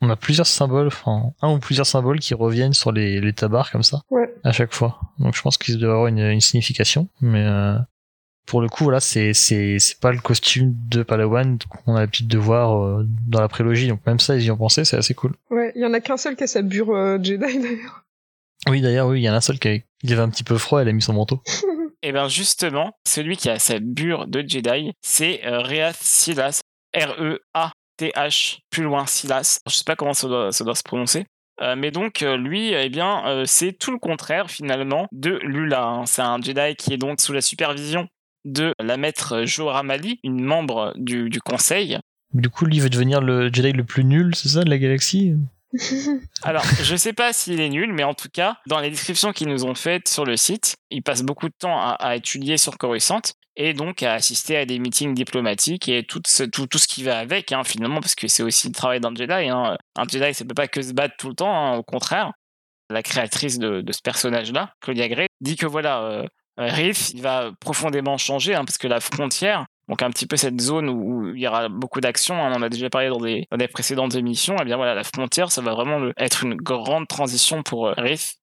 On 0.04 0.10
a 0.10 0.16
plusieurs 0.16 0.46
symboles, 0.46 0.88
enfin 0.88 1.32
un 1.42 1.52
ou 1.54 1.58
plusieurs 1.58 1.86
symboles 1.86 2.18
qui 2.18 2.34
reviennent 2.34 2.72
sur 2.74 2.90
les, 2.92 3.20
les 3.20 3.32
tabards 3.32 3.70
comme 3.70 3.82
ça 3.84 4.02
Ouais. 4.10 4.34
à 4.44 4.52
chaque 4.52 4.74
fois. 4.74 4.98
Donc 5.18 5.34
je 5.36 5.40
pense 5.42 5.56
qu'ils 5.56 5.78
doivent 5.78 5.92
avoir 5.92 6.06
une, 6.08 6.18
une 6.18 6.40
signification, 6.40 7.08
mais 7.20 7.44
euh, 7.46 7.76
pour 8.46 8.60
le 8.60 8.68
coup, 8.68 8.82
voilà, 8.84 8.98
c'est 8.98 9.32
c'est 9.32 9.78
c'est 9.78 10.00
pas 10.00 10.10
le 10.10 10.18
costume 10.18 10.74
de 10.88 11.04
Palawan 11.04 11.56
qu'on 11.84 11.94
a 11.94 12.00
l'habitude 12.00 12.26
de 12.26 12.38
voir 12.38 12.76
euh, 12.82 13.06
dans 13.28 13.40
la 13.40 13.46
prélogie. 13.48 13.86
Donc 13.86 14.04
même 14.04 14.18
ça, 14.18 14.34
ils 14.34 14.42
y 14.42 14.50
ont 14.50 14.56
pensé, 14.56 14.84
c'est 14.84 14.96
assez 14.96 15.14
cool. 15.14 15.34
Ouais, 15.50 15.72
il 15.76 15.82
y 15.82 15.86
en 15.86 15.94
a 15.94 16.00
qu'un 16.00 16.16
seul 16.16 16.34
qui 16.34 16.42
a 16.42 16.46
sa 16.48 16.62
bure 16.62 16.90
euh, 16.94 17.18
Jedi, 17.22 17.38
d'ailleurs. 17.60 18.04
Oui, 18.68 18.80
d'ailleurs, 18.80 19.06
oui, 19.08 19.20
il 19.20 19.24
y 19.24 19.30
en 19.30 19.34
a 19.34 19.36
un 19.36 19.40
seul 19.40 19.58
qui 19.60 19.68
a- 19.68 19.78
il 20.02 20.12
avait 20.12 20.22
un 20.22 20.28
petit 20.30 20.44
peu 20.44 20.58
froid, 20.58 20.82
elle 20.82 20.88
a 20.88 20.92
mis 20.92 21.02
son 21.02 21.12
manteau. 21.12 21.40
Et 22.02 22.10
bien 22.10 22.26
justement, 22.26 22.92
celui 23.06 23.36
qui 23.36 23.48
a 23.48 23.60
sa 23.60 23.78
bure 23.78 24.26
de 24.26 24.42
Jedi, 24.44 24.92
c'est 25.00 25.46
euh, 25.46 25.60
Reath 25.60 25.96
Silas. 26.00 26.60
R-E-A-T-H, 28.00 28.58
plus 28.70 28.82
loin 28.82 29.06
Silas. 29.06 29.60
Je 29.68 29.74
sais 29.74 29.84
pas 29.84 29.96
comment 29.96 30.14
ça 30.14 30.28
doit, 30.28 30.52
ça 30.52 30.64
doit 30.64 30.74
se 30.74 30.82
prononcer. 30.82 31.26
Euh, 31.60 31.76
mais 31.76 31.90
donc 31.90 32.22
euh, 32.22 32.36
lui, 32.36 32.72
eh 32.72 32.88
bien, 32.88 33.26
euh, 33.26 33.44
c'est 33.46 33.72
tout 33.72 33.90
le 33.92 33.98
contraire 33.98 34.50
finalement 34.50 35.06
de 35.12 35.38
Lula. 35.42 35.82
hein. 35.84 36.06
C'est 36.06 36.22
un 36.22 36.40
Jedi 36.40 36.74
qui 36.76 36.92
est 36.92 36.98
donc 36.98 37.20
sous 37.20 37.32
la 37.32 37.42
supervision 37.42 38.08
de 38.44 38.74
la 38.80 38.96
maître 38.96 39.44
Johra 39.44 39.82
Mali, 39.82 40.18
une 40.24 40.42
membre 40.42 40.92
du, 40.96 41.30
du 41.30 41.40
conseil. 41.40 41.98
Du 42.32 42.48
coup, 42.48 42.64
lui 42.64 42.76
il 42.76 42.82
veut 42.82 42.90
devenir 42.90 43.20
le 43.20 43.52
Jedi 43.52 43.72
le 43.72 43.84
plus 43.84 44.04
nul, 44.04 44.34
c'est 44.34 44.48
ça, 44.48 44.64
de 44.64 44.70
la 44.70 44.78
galaxie? 44.78 45.34
Alors, 46.42 46.64
je 46.82 46.96
sais 46.96 47.12
pas 47.12 47.32
s'il 47.32 47.60
est 47.60 47.68
nul, 47.68 47.92
mais 47.92 48.04
en 48.04 48.14
tout 48.14 48.28
cas, 48.32 48.56
dans 48.66 48.80
les 48.80 48.90
descriptions 48.90 49.32
qu'ils 49.32 49.48
nous 49.48 49.64
ont 49.64 49.74
faites 49.74 50.08
sur 50.08 50.24
le 50.24 50.36
site, 50.36 50.76
il 50.90 51.02
passe 51.02 51.22
beaucoup 51.22 51.48
de 51.48 51.54
temps 51.58 51.78
à, 51.78 51.92
à 51.92 52.16
étudier 52.16 52.56
sur 52.56 52.76
Coruscant 52.78 53.20
et 53.56 53.74
donc 53.74 54.02
à 54.02 54.14
assister 54.14 54.56
à 54.56 54.64
des 54.66 54.78
meetings 54.78 55.14
diplomatiques 55.14 55.88
et 55.88 56.04
tout 56.04 56.22
ce, 56.26 56.42
tout, 56.42 56.66
tout 56.66 56.78
ce 56.78 56.86
qui 56.86 57.02
va 57.02 57.18
avec, 57.18 57.52
hein, 57.52 57.64
finalement, 57.64 58.00
parce 58.00 58.14
que 58.14 58.28
c'est 58.28 58.42
aussi 58.42 58.68
le 58.68 58.74
travail 58.74 59.00
d'un 59.00 59.14
Jedi. 59.14 59.48
hein. 59.48 59.76
Un 59.96 60.04
Jedi, 60.08 60.34
ça 60.34 60.44
peut 60.44 60.54
pas 60.54 60.68
que 60.68 60.82
se 60.82 60.92
battre 60.92 61.14
tout 61.18 61.28
le 61.28 61.34
temps, 61.34 61.54
hein, 61.54 61.76
au 61.76 61.82
contraire. 61.82 62.32
La 62.90 63.02
créatrice 63.02 63.58
de, 63.58 63.84
ce 63.90 64.02
personnage-là, 64.02 64.74
Claudia 64.80 65.08
Gray, 65.08 65.28
dit 65.40 65.56
que 65.56 65.66
voilà, 65.66 66.02
euh, 66.02 66.26
Riff, 66.58 67.10
il 67.14 67.22
va 67.22 67.52
profondément 67.60 68.18
changer, 68.18 68.52
parce 68.54 68.76
que 68.76 68.86
la 68.86 69.00
frontière, 69.00 69.66
donc 69.88 70.02
un 70.02 70.10
petit 70.10 70.26
peu 70.26 70.36
cette 70.36 70.60
zone 70.60 70.88
où, 70.90 71.34
il 71.34 71.40
y 71.40 71.46
aura 71.46 71.68
beaucoup 71.68 72.00
d'actions, 72.00 72.34
on 72.34 72.52
en 72.52 72.62
a 72.62 72.68
déjà 72.68 72.90
parlé 72.90 73.08
dans 73.08 73.20
des, 73.20 73.46
dans 73.50 73.56
des 73.56 73.68
précédentes 73.68 74.14
émissions, 74.14 74.56
et 74.58 74.64
bien 74.64 74.76
voilà, 74.76 74.94
la 74.94 75.04
frontière, 75.04 75.50
ça 75.50 75.62
va 75.62 75.74
vraiment 75.74 76.10
être 76.18 76.44
une 76.44 76.54
grande 76.56 77.08
transition 77.08 77.62
pour 77.62 77.88
euh, 77.88 77.94
Riff. 77.96 78.34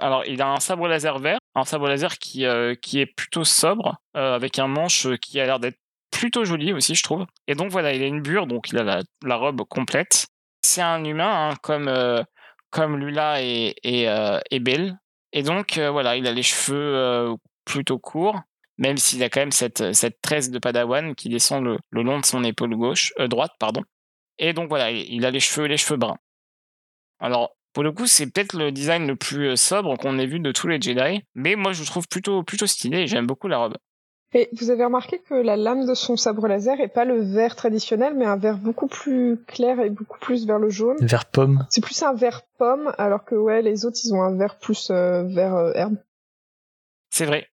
Alors, 0.00 0.24
il 0.26 0.40
a 0.42 0.48
un 0.48 0.60
sabre 0.60 0.88
laser 0.88 1.18
vert, 1.18 1.38
un 1.54 1.64
sabre 1.64 1.88
laser 1.88 2.18
qui, 2.18 2.44
euh, 2.44 2.74
qui 2.74 3.00
est 3.00 3.06
plutôt 3.06 3.44
sobre, 3.44 3.96
euh, 4.16 4.34
avec 4.34 4.58
un 4.58 4.66
manche 4.66 5.06
qui 5.18 5.38
a 5.40 5.46
l'air 5.46 5.60
d'être 5.60 5.78
plutôt 6.10 6.44
joli 6.44 6.72
aussi, 6.72 6.94
je 6.94 7.02
trouve. 7.02 7.26
Et 7.46 7.54
donc 7.54 7.70
voilà, 7.70 7.92
il 7.92 8.02
a 8.02 8.06
une 8.06 8.22
bure, 8.22 8.46
donc 8.46 8.70
il 8.70 8.78
a 8.78 9.02
la, 9.22 9.36
robe 9.36 9.62
complète. 9.68 10.26
C'est 10.62 10.82
un 10.82 11.04
humain, 11.04 11.50
hein, 11.50 11.56
comme, 11.62 11.88
euh, 11.88 12.22
comme 12.70 12.98
Lula 12.98 13.42
et, 13.42 13.74
Belle. 14.60 14.98
Et 15.32 15.42
donc 15.42 15.78
voilà, 15.78 16.16
il 16.16 16.26
a 16.26 16.32
les 16.32 16.42
cheveux 16.42 17.36
plutôt 17.64 17.98
courts, 17.98 18.40
même 18.78 18.96
s'il 18.96 19.22
a 19.22 19.28
quand 19.28 19.40
même 19.40 19.52
cette, 19.52 19.92
cette 19.92 20.20
tresse 20.22 20.50
de 20.50 20.58
padawan 20.58 21.14
qui 21.14 21.28
descend 21.28 21.64
le, 21.64 21.78
le 21.90 22.02
long 22.02 22.18
de 22.18 22.26
son 22.26 22.42
épaule 22.42 22.74
gauche, 22.76 23.12
droite, 23.28 23.52
pardon. 23.58 23.82
Et 24.38 24.52
donc 24.52 24.68
voilà, 24.68 24.90
il 24.90 25.12
il 25.12 25.26
a 25.26 25.30
les 25.30 25.40
cheveux, 25.40 25.66
les 25.66 25.76
cheveux 25.76 25.98
bruns. 25.98 26.18
Alors, 27.20 27.54
pour 27.72 27.82
le 27.82 27.92
coup, 27.92 28.06
c'est 28.06 28.26
peut-être 28.26 28.56
le 28.56 28.72
design 28.72 29.06
le 29.06 29.16
plus 29.16 29.50
euh, 29.50 29.56
sobre 29.56 29.96
qu'on 29.96 30.18
ait 30.18 30.26
vu 30.26 30.40
de 30.40 30.52
tous 30.52 30.68
les 30.68 30.80
Jedi, 30.80 31.22
mais 31.34 31.56
moi 31.56 31.72
je 31.72 31.80
le 31.80 31.86
trouve 31.86 32.08
plutôt, 32.08 32.42
plutôt 32.42 32.66
stylé 32.66 33.00
et 33.02 33.06
j'aime 33.06 33.26
beaucoup 33.26 33.48
la 33.48 33.58
robe. 33.58 33.76
Et 34.32 34.48
vous 34.52 34.70
avez 34.70 34.84
remarqué 34.84 35.20
que 35.28 35.34
la 35.34 35.56
lame 35.56 35.86
de 35.86 35.94
son 35.94 36.16
sabre 36.16 36.46
laser 36.46 36.80
est 36.80 36.88
pas 36.88 37.04
le 37.04 37.20
vert 37.20 37.56
traditionnel, 37.56 38.14
mais 38.16 38.26
un 38.26 38.36
vert 38.36 38.58
beaucoup 38.58 38.86
plus 38.86 39.42
clair 39.48 39.80
et 39.80 39.90
beaucoup 39.90 40.20
plus 40.20 40.46
vers 40.46 40.60
le 40.60 40.70
jaune. 40.70 40.96
Vert 41.00 41.26
pomme. 41.26 41.66
C'est 41.68 41.80
plus 41.80 42.00
un 42.04 42.14
vert 42.14 42.42
pomme, 42.56 42.92
alors 42.96 43.24
que 43.24 43.34
ouais, 43.34 43.60
les 43.60 43.84
autres 43.84 43.98
ils 44.04 44.14
ont 44.14 44.22
un 44.22 44.36
vert 44.36 44.58
plus 44.58 44.90
euh, 44.90 45.24
vert 45.24 45.56
euh, 45.56 45.72
herbe. 45.74 45.96
C'est 47.10 47.26
vrai. 47.26 47.48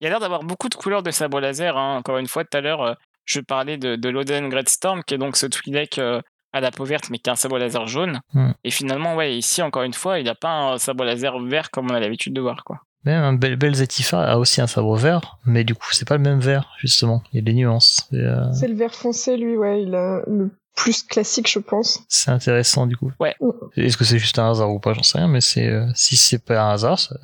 Il 0.00 0.04
y 0.04 0.06
a 0.06 0.10
l'air 0.10 0.20
d'avoir 0.20 0.44
beaucoup 0.44 0.68
de 0.68 0.76
couleurs 0.76 1.02
de 1.02 1.10
sabre 1.10 1.40
laser. 1.40 1.76
hein. 1.76 1.96
Encore 1.96 2.18
une 2.18 2.28
fois, 2.28 2.44
tout 2.44 2.56
à 2.56 2.60
l'heure, 2.60 2.96
je 3.24 3.40
parlais 3.40 3.76
de, 3.76 3.96
de 3.96 4.08
l'Oden 4.08 4.48
Greatstorm, 4.48 5.02
qui 5.04 5.14
est 5.14 5.18
donc 5.18 5.36
ce 5.36 5.46
Twi'lek 5.46 5.98
euh, 5.98 6.20
à 6.52 6.60
la 6.60 6.70
peau 6.70 6.84
verte, 6.84 7.10
mais 7.10 7.18
qui 7.18 7.30
a 7.30 7.34
un 7.34 7.36
sabre 7.36 7.58
laser 7.58 7.86
jaune. 7.86 8.20
Hmm. 8.34 8.50
Et 8.64 8.70
finalement, 8.70 9.14
ouais, 9.14 9.36
ici, 9.36 9.62
encore 9.62 9.82
une 9.82 9.92
fois, 9.94 10.18
il 10.18 10.24
n'a 10.24 10.34
pas 10.34 10.50
un 10.72 10.78
sabre 10.78 11.04
laser 11.04 11.38
vert 11.40 11.70
comme 11.70 11.90
on 11.90 11.94
a 11.94 12.00
l'habitude 12.00 12.32
de 12.32 12.40
voir. 12.40 12.64
quoi. 12.64 12.80
Même 13.04 13.22
un 13.22 13.32
Bel 13.32 13.56
Bel 13.56 13.74
Zetifa 13.74 14.22
a 14.24 14.36
aussi 14.36 14.60
un 14.60 14.66
sabre 14.66 14.94
vert, 14.96 15.38
mais 15.46 15.64
du 15.64 15.74
coup, 15.74 15.86
c'est 15.92 16.06
pas 16.06 16.16
le 16.16 16.22
même 16.22 16.40
vert, 16.40 16.72
justement. 16.78 17.22
Il 17.32 17.36
y 17.36 17.38
a 17.38 17.42
des 17.42 17.54
nuances. 17.54 18.08
Euh, 18.12 18.52
C'est 18.52 18.68
le 18.68 18.74
vert 18.74 18.94
foncé, 18.94 19.36
lui, 19.36 19.56
ouais, 19.56 19.82
il 19.84 19.94
a 19.94 20.20
le 20.26 20.50
plus 20.76 21.02
classique, 21.02 21.50
je 21.50 21.58
pense. 21.58 22.02
c'est 22.08 22.30
intéressant, 22.30 22.86
du 22.86 22.96
coup. 22.96 23.10
Ouais. 23.18 23.34
Est-ce 23.76 23.96
que 23.96 24.04
c'est 24.04 24.18
juste 24.18 24.38
un 24.38 24.50
hasard 24.50 24.70
ou 24.70 24.78
pas 24.80 24.92
J'en 24.94 25.02
sais 25.02 25.18
rien, 25.18 25.28
mais 25.28 25.40
c'est 25.40 25.66
euh, 25.66 25.86
si 25.94 26.16
c'est 26.16 26.44
pas 26.44 26.60
un 26.62 26.72
hasard, 26.72 26.98
c'est 26.98 27.14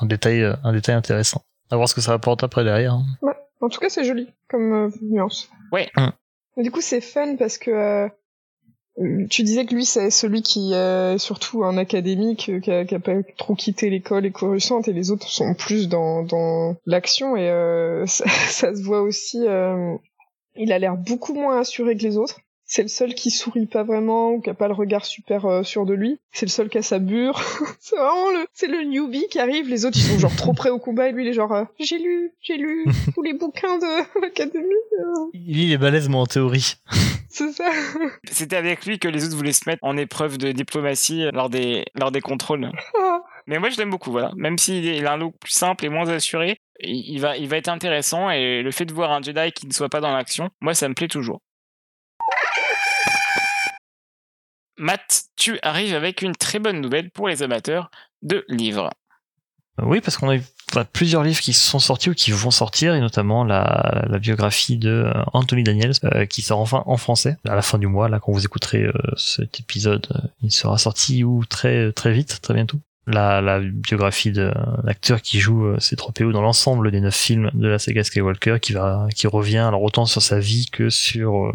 un 0.00 0.06
détail, 0.06 0.42
euh, 0.42 0.54
un 0.64 0.72
détail 0.72 0.94
intéressant. 0.96 1.42
À 1.70 1.76
voir 1.76 1.88
ce 1.88 1.94
que 1.94 2.00
ça 2.00 2.12
apporte 2.12 2.42
après 2.42 2.62
derrière. 2.64 2.94
hein. 2.94 3.04
En 3.60 3.68
tout 3.68 3.80
cas, 3.80 3.88
c'est 3.88 4.04
joli 4.04 4.28
comme 4.48 4.72
euh, 4.72 4.90
nuance. 5.00 5.48
Ouais. 5.72 5.90
Mm. 5.96 6.08
Mais 6.56 6.62
du 6.64 6.70
coup, 6.70 6.80
c'est 6.82 7.00
fun 7.00 7.36
parce 7.36 7.56
que 7.56 8.08
tu 9.28 9.42
disais 9.42 9.66
que 9.66 9.74
lui, 9.74 9.84
c'est 9.84 10.10
celui 10.10 10.42
qui 10.42 10.70
euh, 10.74 11.14
est 11.14 11.18
surtout 11.18 11.64
un 11.64 11.76
académique, 11.76 12.48
euh, 12.48 12.60
qui 12.84 12.94
a, 12.94 12.98
pas 13.00 13.14
trop 13.36 13.54
quitté 13.54 13.90
l'école 13.90 14.26
et 14.26 14.30
Coruscant, 14.30 14.80
et 14.82 14.92
les 14.92 15.10
autres 15.10 15.28
sont 15.28 15.54
plus 15.54 15.88
dans, 15.88 16.22
dans 16.22 16.76
l'action, 16.86 17.36
et 17.36 17.48
euh, 17.50 18.04
ça, 18.06 18.24
se 18.74 18.82
voit 18.82 19.02
aussi. 19.02 19.38
euh, 19.46 19.96
Il 20.56 20.72
a 20.72 20.78
l'air 20.78 20.96
beaucoup 20.96 21.34
moins 21.34 21.58
assuré 21.60 21.96
que 21.96 22.02
les 22.02 22.16
autres. 22.16 22.38
C'est 22.66 22.80
le 22.82 22.88
seul 22.88 23.14
qui 23.14 23.30
sourit 23.30 23.66
pas 23.66 23.82
vraiment 23.82 24.30
ou 24.32 24.40
qui 24.40 24.48
a 24.48 24.54
pas 24.54 24.68
le 24.68 24.74
regard 24.74 25.04
super 25.04 25.44
euh, 25.44 25.62
sûr 25.64 25.84
de 25.84 25.92
lui. 25.92 26.18
C'est 26.32 26.46
le 26.46 26.50
seul 26.50 26.70
qui 26.70 26.78
a 26.78 26.82
sa 26.82 26.98
bure. 26.98 27.38
c'est 27.80 27.94
vraiment 27.94 28.30
le, 28.30 28.46
c'est 28.54 28.68
le 28.68 28.84
newbie 28.84 29.26
qui 29.30 29.38
arrive. 29.38 29.68
Les 29.68 29.84
autres 29.84 29.98
ils 29.98 30.02
sont 30.02 30.18
genre 30.18 30.34
trop 30.34 30.54
près 30.54 30.70
au 30.70 30.78
combat 30.78 31.08
et 31.08 31.12
lui 31.12 31.24
il 31.26 31.28
est 31.28 31.34
genre 31.34 31.52
euh, 31.52 31.64
j'ai 31.78 31.98
lu, 31.98 32.32
j'ai 32.40 32.56
lu 32.56 32.86
tous 33.14 33.20
les 33.20 33.34
bouquins 33.34 33.76
de 33.78 34.20
l'académie. 34.22 34.64
euh. 34.98 35.26
Il 35.34 35.72
est 35.72 35.76
balèze, 35.76 36.08
mais 36.08 36.16
en 36.16 36.24
théorie. 36.24 36.76
C'est 37.34 37.50
ça. 37.50 37.68
C'était 38.30 38.54
avec 38.54 38.86
lui 38.86 39.00
que 39.00 39.08
les 39.08 39.24
autres 39.26 39.36
voulaient 39.36 39.52
se 39.52 39.68
mettre 39.68 39.82
en 39.82 39.96
épreuve 39.96 40.38
de 40.38 40.52
diplomatie 40.52 41.24
lors 41.32 41.50
des, 41.50 41.84
lors 41.96 42.12
des 42.12 42.20
contrôles. 42.20 42.70
Ah. 42.96 43.22
Mais 43.48 43.58
moi, 43.58 43.70
je 43.70 43.76
l'aime 43.76 43.90
beaucoup, 43.90 44.12
voilà. 44.12 44.30
Même 44.36 44.56
s'il 44.56 45.04
a 45.04 45.12
un 45.12 45.16
look 45.16 45.34
plus 45.40 45.50
simple 45.50 45.84
et 45.84 45.88
moins 45.88 46.08
assuré, 46.08 46.60
il, 46.78 47.14
il 47.14 47.20
va, 47.20 47.36
il 47.36 47.48
va 47.48 47.56
être 47.56 47.68
intéressant. 47.68 48.30
Et 48.30 48.62
le 48.62 48.70
fait 48.70 48.84
de 48.84 48.94
voir 48.94 49.10
un 49.10 49.20
Jedi 49.20 49.50
qui 49.50 49.66
ne 49.66 49.72
soit 49.72 49.88
pas 49.88 50.00
dans 50.00 50.12
l'action, 50.12 50.48
moi, 50.60 50.74
ça 50.74 50.88
me 50.88 50.94
plaît 50.94 51.08
toujours. 51.08 51.40
Matt, 54.76 55.24
tu 55.34 55.58
arrives 55.62 55.94
avec 55.94 56.22
une 56.22 56.36
très 56.36 56.60
bonne 56.60 56.80
nouvelle 56.80 57.10
pour 57.10 57.26
les 57.26 57.42
amateurs 57.42 57.90
de 58.22 58.44
livres. 58.48 58.90
Oui, 59.82 60.00
parce 60.00 60.16
qu'on 60.16 60.28
a 60.28 60.36
eu 60.36 60.42
enfin, 60.70 60.84
plusieurs 60.92 61.22
livres 61.22 61.40
qui 61.40 61.52
sont 61.52 61.78
sortis 61.78 62.10
ou 62.10 62.14
qui 62.14 62.30
vont 62.32 62.50
sortir, 62.50 62.94
et 62.94 63.00
notamment 63.00 63.44
la, 63.44 64.04
la 64.08 64.18
biographie 64.18 64.76
de 64.76 64.90
euh, 64.90 65.22
Anthony 65.32 65.62
Daniels, 65.62 65.94
euh, 66.04 66.26
qui 66.26 66.42
sort 66.42 66.60
enfin 66.60 66.82
en 66.86 66.96
français 66.96 67.36
à 67.48 67.54
la 67.54 67.62
fin 67.62 67.78
du 67.78 67.86
mois. 67.86 68.08
Là, 68.08 68.20
quand 68.20 68.32
vous 68.32 68.44
écouterez 68.44 68.84
euh, 68.84 68.92
cet 69.16 69.60
épisode, 69.60 70.06
euh, 70.14 70.28
il 70.42 70.50
sera 70.50 70.78
sorti 70.78 71.24
ou 71.24 71.44
très 71.44 71.92
très 71.92 72.12
vite, 72.12 72.40
très 72.42 72.54
bientôt. 72.54 72.78
La, 73.06 73.42
la 73.42 73.60
biographie 73.60 74.32
de 74.32 74.50
l'acteur 74.82 75.20
qui 75.20 75.38
joue 75.38 75.66
euh, 75.66 75.78
C-3PO 75.78 76.32
dans 76.32 76.40
l'ensemble 76.40 76.90
des 76.90 77.00
neuf 77.00 77.14
films 77.14 77.50
de 77.52 77.68
la 77.68 77.78
saga 77.78 78.02
Skywalker, 78.02 78.58
qui 78.60 78.72
va 78.72 79.08
qui 79.14 79.26
revient 79.26 79.58
alors 79.58 79.82
autant 79.82 80.06
sur 80.06 80.22
sa 80.22 80.38
vie 80.38 80.66
que 80.72 80.88
sur 80.88 81.52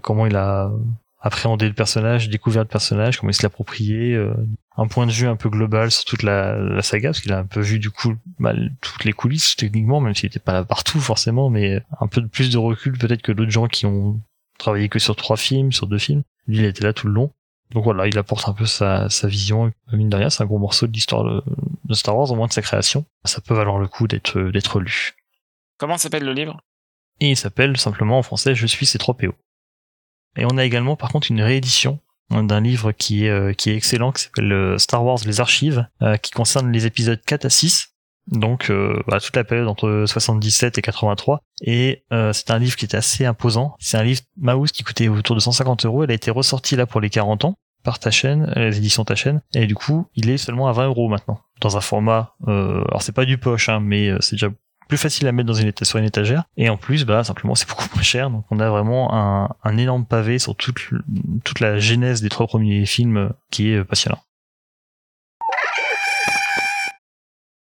comment 0.00 0.24
il 0.24 0.36
a 0.36 0.70
appréhendé 1.20 1.66
le 1.66 1.74
personnage, 1.74 2.28
découvert 2.28 2.62
le 2.62 2.68
personnage, 2.68 3.18
comment 3.18 3.30
il 3.30 3.34
se 3.34 3.42
l'a 3.42 3.48
approprié, 3.48 4.14
euh, 4.14 4.34
un 4.76 4.86
point 4.86 5.06
de 5.06 5.12
vue 5.12 5.26
un 5.26 5.36
peu 5.36 5.48
global 5.48 5.90
sur 5.90 6.04
toute 6.04 6.22
la, 6.22 6.56
la 6.56 6.82
saga, 6.82 7.08
parce 7.08 7.20
qu'il 7.20 7.32
a 7.32 7.38
un 7.38 7.46
peu 7.46 7.60
vu 7.60 7.78
du 7.78 7.90
coup 7.90 8.14
bah, 8.38 8.52
toutes 8.80 9.04
les 9.04 9.12
coulisses 9.12 9.56
techniquement, 9.56 10.00
même 10.00 10.14
s'il 10.14 10.26
était 10.26 10.38
pas 10.38 10.52
là 10.52 10.64
partout 10.64 11.00
forcément, 11.00 11.50
mais 11.50 11.82
un 12.00 12.06
peu 12.06 12.20
de 12.20 12.26
plus 12.26 12.50
de 12.50 12.58
recul 12.58 12.96
peut-être 12.98 13.22
que 13.22 13.32
d'autres 13.32 13.50
gens 13.50 13.66
qui 13.66 13.86
ont 13.86 14.20
travaillé 14.58 14.88
que 14.88 14.98
sur 14.98 15.16
trois 15.16 15.36
films, 15.36 15.72
sur 15.72 15.86
deux 15.86 15.98
films. 15.98 16.22
Lui, 16.46 16.58
il 16.58 16.64
était 16.64 16.84
là 16.84 16.92
tout 16.92 17.06
le 17.06 17.12
long. 17.12 17.32
Donc 17.70 17.84
voilà, 17.84 18.06
il 18.06 18.16
apporte 18.16 18.48
un 18.48 18.52
peu 18.52 18.66
sa, 18.66 19.08
sa 19.10 19.26
vision. 19.26 19.72
Mine 19.92 20.08
de 20.08 20.16
rien, 20.16 20.30
c'est 20.30 20.42
un 20.42 20.46
gros 20.46 20.58
morceau 20.58 20.86
de 20.86 20.92
l'histoire 20.92 21.24
de, 21.24 21.42
de 21.84 21.94
Star 21.94 22.16
Wars, 22.16 22.30
au 22.30 22.36
moins 22.36 22.46
de 22.46 22.52
sa 22.52 22.62
création. 22.62 23.04
Ça 23.24 23.40
peut 23.40 23.54
valoir 23.54 23.78
le 23.78 23.88
coup 23.88 24.06
d'être 24.06 24.40
d'être 24.40 24.78
lu. 24.78 25.16
Comment 25.78 25.98
s'appelle 25.98 26.24
le 26.24 26.32
livre? 26.32 26.60
Et 27.20 27.30
il 27.30 27.36
s'appelle 27.36 27.76
simplement 27.76 28.18
en 28.18 28.22
français 28.22 28.54
Je 28.54 28.66
suis 28.66 28.86
C3PO. 28.86 29.32
Et 30.36 30.44
on 30.44 30.58
a 30.58 30.64
également 30.64 30.96
par 30.96 31.10
contre 31.10 31.30
une 31.30 31.42
réédition 31.42 32.00
d'un 32.30 32.60
livre 32.60 32.92
qui 32.92 33.26
est, 33.26 33.30
euh, 33.30 33.52
qui 33.52 33.70
est 33.70 33.76
excellent, 33.76 34.12
qui 34.12 34.24
s'appelle 34.24 34.52
euh, 34.52 34.78
Star 34.78 35.04
Wars 35.04 35.18
Les 35.24 35.40
Archives, 35.40 35.86
euh, 36.02 36.16
qui 36.16 36.32
concerne 36.32 36.72
les 36.72 36.86
épisodes 36.86 37.20
4 37.24 37.44
à 37.44 37.50
6, 37.50 37.96
donc 38.28 38.70
euh, 38.70 39.00
bah, 39.06 39.20
toute 39.20 39.36
la 39.36 39.44
période 39.44 39.68
entre 39.68 40.04
77 40.06 40.78
et 40.78 40.82
83. 40.82 41.40
Et 41.62 42.04
euh, 42.12 42.32
c'est 42.32 42.50
un 42.50 42.58
livre 42.58 42.76
qui 42.76 42.84
est 42.84 42.94
assez 42.94 43.24
imposant. 43.24 43.74
C'est 43.78 43.96
un 43.96 44.02
livre 44.02 44.22
Mouse 44.36 44.72
qui 44.72 44.82
coûtait 44.82 45.08
autour 45.08 45.36
de 45.36 45.40
150 45.40 45.86
euros. 45.86 46.04
Elle 46.04 46.10
a 46.10 46.14
été 46.14 46.30
ressortie 46.30 46.76
là 46.76 46.86
pour 46.86 47.00
les 47.00 47.10
40 47.10 47.44
ans 47.44 47.54
par 47.84 48.00
ta 48.00 48.10
chaîne, 48.10 48.52
les 48.56 48.78
éditions 48.78 49.04
ta 49.04 49.14
chaîne, 49.14 49.42
et 49.54 49.68
du 49.68 49.76
coup 49.76 50.08
il 50.16 50.28
est 50.28 50.38
seulement 50.38 50.66
à 50.66 50.72
20 50.72 50.86
euros 50.86 51.08
maintenant 51.08 51.38
dans 51.60 51.76
un 51.76 51.80
format. 51.80 52.34
Euh, 52.48 52.82
alors 52.88 53.00
c'est 53.00 53.12
pas 53.12 53.24
du 53.24 53.38
poche, 53.38 53.68
hein, 53.68 53.78
mais 53.78 54.10
c'est 54.18 54.34
déjà 54.34 54.48
plus 54.88 54.98
facile 54.98 55.26
à 55.26 55.32
mettre 55.32 55.46
dans 55.46 55.54
une 55.54 55.72
sur 55.82 55.98
une 55.98 56.04
étagère 56.04 56.44
et 56.56 56.68
en 56.68 56.76
plus 56.76 57.04
bah 57.04 57.24
simplement 57.24 57.54
c'est 57.56 57.68
beaucoup 57.68 57.88
moins 57.94 58.02
cher 58.02 58.30
donc 58.30 58.44
on 58.50 58.60
a 58.60 58.68
vraiment 58.70 59.12
un, 59.14 59.50
un 59.64 59.76
énorme 59.76 60.06
pavé 60.06 60.38
sur 60.38 60.56
toute 60.56 61.60
la 61.60 61.78
genèse 61.78 62.22
des 62.22 62.28
trois 62.28 62.46
premiers 62.46 62.86
films 62.86 63.32
qui 63.50 63.70
est 63.70 63.76
euh, 63.76 63.84
passionnant. 63.84 64.20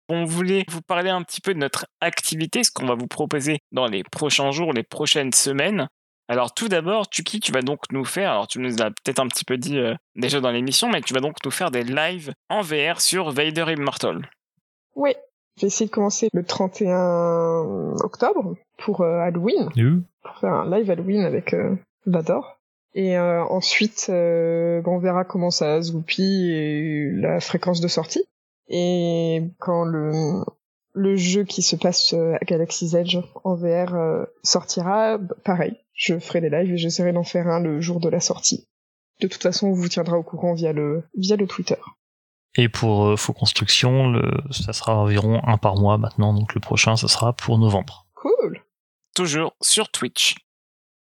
On 0.07 0.23
voulait 0.23 0.65
vous 0.69 0.81
parler 0.81 1.09
un 1.09 1.23
petit 1.23 1.41
peu 1.41 1.53
de 1.53 1.59
notre 1.59 1.87
activité, 1.99 2.63
ce 2.63 2.69
qu'on 2.69 2.85
va 2.85 2.93
vous 2.93 3.07
proposer 3.07 3.57
dans 3.71 3.87
les 3.87 4.03
prochains 4.03 4.51
jours, 4.51 4.71
les 4.71 4.83
prochaines 4.83 5.33
semaines. 5.33 5.87
Alors 6.27 6.53
tout 6.53 6.67
d'abord, 6.67 7.09
Tuki, 7.09 7.39
tu 7.39 7.51
vas 7.51 7.61
donc 7.61 7.79
nous 7.91 8.05
faire, 8.05 8.31
alors 8.31 8.47
tu 8.47 8.59
nous 8.59 8.81
as 8.81 8.91
peut-être 8.91 9.19
un 9.19 9.27
petit 9.27 9.45
peu 9.45 9.57
dit 9.57 9.77
euh, 9.77 9.95
déjà 10.15 10.41
dans 10.41 10.51
l'émission, 10.51 10.89
mais 10.89 11.01
tu 11.01 11.13
vas 11.13 11.21
donc 11.21 11.37
nous 11.43 11.51
faire 11.51 11.71
des 11.71 11.83
lives 11.83 12.33
en 12.49 12.61
VR 12.61 13.01
sur 13.01 13.31
Vader 13.31 13.73
Immortal. 13.75 14.29
Oui. 14.95 15.11
Je 15.57 15.61
vais 15.61 15.67
essayer 15.67 15.87
de 15.87 15.91
commencer 15.91 16.29
le 16.33 16.43
31 16.43 17.95
octobre 18.03 18.55
pour 18.77 19.01
euh, 19.01 19.19
Halloween. 19.19 19.69
pour 20.23 20.37
faire 20.39 20.53
un 20.53 20.69
live 20.69 20.89
Halloween 20.89 21.21
avec 21.21 21.53
euh, 21.53 21.75
Vador. 22.05 22.59
Et 22.93 23.17
euh, 23.17 23.43
ensuite, 23.45 24.07
euh, 24.09 24.81
bon, 24.81 24.95
on 24.95 24.99
verra 24.99 25.23
comment 25.23 25.51
ça 25.51 25.81
se 25.81 25.91
goupille 25.91 26.51
et 26.51 27.11
la 27.11 27.39
fréquence 27.39 27.81
de 27.81 27.87
sortie. 27.87 28.25
Et 28.67 29.43
quand 29.59 29.85
le, 29.85 30.11
le 30.93 31.15
jeu 31.15 31.43
qui 31.43 31.61
se 31.61 31.75
passe 31.75 32.13
à 32.13 32.43
Galaxy's 32.45 32.93
Edge 32.93 33.17
en 33.43 33.55
VR 33.55 34.25
sortira, 34.43 35.17
bah, 35.17 35.35
pareil, 35.43 35.77
je 35.93 36.17
ferai 36.19 36.41
des 36.41 36.49
lives 36.49 36.73
et 36.73 36.77
j'essaierai 36.77 37.13
d'en 37.13 37.23
faire 37.23 37.47
un 37.47 37.59
le 37.59 37.79
jour 37.79 37.99
de 37.99 38.09
la 38.09 38.19
sortie. 38.19 38.65
De 39.21 39.27
toute 39.27 39.43
façon, 39.43 39.67
on 39.67 39.73
vous 39.73 39.87
tiendra 39.87 40.17
au 40.17 40.23
courant 40.23 40.53
via 40.53 40.73
le, 40.73 41.03
via 41.15 41.35
le 41.35 41.47
Twitter. 41.47 41.77
Et 42.57 42.69
pour 42.69 43.05
euh, 43.05 43.17
Faux 43.17 43.33
Construction, 43.33 44.09
le, 44.09 44.31
ça 44.51 44.73
sera 44.73 44.95
environ 44.95 45.41
un 45.45 45.57
par 45.57 45.75
mois 45.75 45.97
maintenant, 45.97 46.33
donc 46.33 46.53
le 46.53 46.61
prochain, 46.61 46.95
ça 46.95 47.07
sera 47.07 47.33
pour 47.33 47.57
novembre. 47.57 48.05
Cool! 48.13 48.61
toujours 49.15 49.55
sur 49.61 49.89
Twitch. 49.89 50.35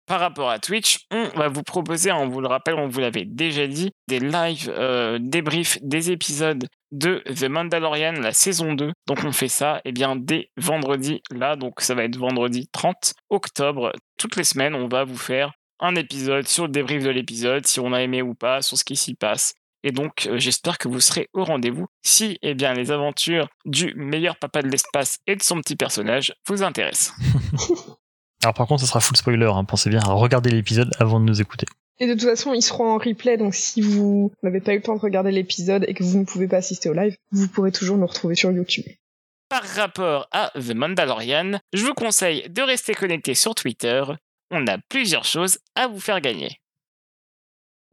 Par 0.06 0.20
rapport 0.20 0.50
à 0.50 0.58
Twitch, 0.58 1.06
on 1.10 1.28
va 1.36 1.48
vous 1.48 1.62
proposer, 1.62 2.12
on 2.12 2.28
vous 2.28 2.40
le 2.40 2.48
rappelle, 2.48 2.74
on 2.74 2.88
vous 2.88 3.00
l'avait 3.00 3.24
déjà 3.24 3.66
dit, 3.66 3.90
des 4.08 4.20
live 4.20 4.70
euh, 4.76 5.18
débriefs 5.20 5.78
des 5.80 6.10
épisodes 6.10 6.66
de 6.90 7.22
The 7.26 7.44
Mandalorian, 7.44 8.12
la 8.12 8.32
saison 8.32 8.74
2. 8.74 8.92
Donc 9.06 9.24
on 9.24 9.32
fait 9.32 9.48
ça 9.48 9.80
eh 9.84 9.92
bien, 9.92 10.16
dès 10.16 10.50
vendredi, 10.56 11.22
là, 11.30 11.56
donc 11.56 11.80
ça 11.80 11.94
va 11.94 12.04
être 12.04 12.16
vendredi 12.16 12.68
30 12.72 13.14
octobre. 13.30 13.92
Toutes 14.18 14.36
les 14.36 14.44
semaines, 14.44 14.74
on 14.74 14.88
va 14.88 15.04
vous 15.04 15.16
faire 15.16 15.52
un 15.80 15.94
épisode 15.94 16.46
sur 16.46 16.64
le 16.64 16.70
débrief 16.70 17.02
de 17.04 17.10
l'épisode, 17.10 17.66
si 17.66 17.80
on 17.80 17.92
a 17.92 18.02
aimé 18.02 18.22
ou 18.22 18.34
pas, 18.34 18.60
sur 18.60 18.76
ce 18.76 18.84
qui 18.84 18.96
s'y 18.96 19.14
passe. 19.14 19.54
Et 19.84 19.92
donc, 19.92 20.26
euh, 20.26 20.38
j'espère 20.38 20.78
que 20.78 20.88
vous 20.88 21.00
serez 21.00 21.28
au 21.32 21.44
rendez-vous 21.44 21.86
si 22.02 22.38
eh 22.42 22.54
bien, 22.54 22.72
les 22.72 22.90
aventures 22.90 23.48
du 23.64 23.94
meilleur 23.94 24.36
papa 24.36 24.62
de 24.62 24.68
l'espace 24.68 25.18
et 25.26 25.36
de 25.36 25.42
son 25.42 25.60
petit 25.60 25.76
personnage 25.76 26.34
vous 26.46 26.62
intéressent. 26.62 27.14
Alors 28.42 28.54
par 28.54 28.66
contre, 28.66 28.80
ça 28.80 28.88
sera 28.88 29.00
full 29.00 29.16
spoiler, 29.16 29.50
hein, 29.52 29.64
pensez 29.64 29.90
bien 29.90 30.00
à 30.00 30.12
regarder 30.12 30.50
l'épisode 30.50 30.90
avant 30.98 31.20
de 31.20 31.24
nous 31.24 31.40
écouter. 31.40 31.66
Et 32.00 32.06
de 32.06 32.14
toute 32.14 32.28
façon, 32.28 32.52
ils 32.52 32.62
seront 32.62 32.90
en 32.90 32.98
replay, 32.98 33.36
donc 33.36 33.54
si 33.54 33.80
vous 33.80 34.32
n'avez 34.42 34.60
pas 34.60 34.72
eu 34.72 34.76
le 34.76 34.82
temps 34.82 34.96
de 34.96 35.00
regarder 35.00 35.30
l'épisode 35.30 35.84
et 35.86 35.94
que 35.94 36.02
vous 36.02 36.18
ne 36.18 36.24
pouvez 36.24 36.48
pas 36.48 36.56
assister 36.56 36.88
au 36.88 36.94
live, 36.94 37.14
vous 37.30 37.46
pourrez 37.46 37.70
toujours 37.70 37.96
nous 37.96 38.06
retrouver 38.06 38.34
sur 38.34 38.50
YouTube. 38.50 38.84
Par 39.48 39.62
rapport 39.62 40.28
à 40.32 40.50
The 40.54 40.74
Mandalorian, 40.74 41.60
je 41.72 41.84
vous 41.84 41.94
conseille 41.94 42.48
de 42.48 42.62
rester 42.62 42.94
connecté 42.94 43.34
sur 43.34 43.54
Twitter. 43.54 44.02
On 44.50 44.66
a 44.66 44.78
plusieurs 44.88 45.24
choses 45.24 45.58
à 45.76 45.86
vous 45.86 46.00
faire 46.00 46.20
gagner. 46.20 46.61